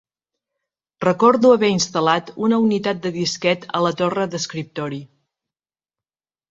[1.05, 5.01] Recordo haver instal·lat una unitat de disquet a la torre d'escriptori.